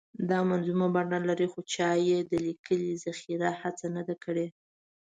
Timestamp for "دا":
0.29-0.39